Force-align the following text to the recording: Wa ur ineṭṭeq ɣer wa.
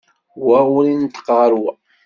Wa 0.47 0.59
ur 0.77 0.83
ineṭṭeq 0.87 1.27
ɣer 1.37 1.51
wa. 1.61 1.71